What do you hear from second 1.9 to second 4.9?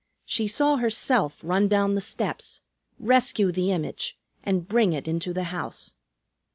the steps, rescue the image, and